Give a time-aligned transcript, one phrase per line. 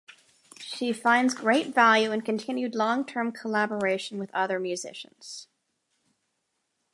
[0.59, 5.47] She finds great value in continued long-term collaboration with other musicians.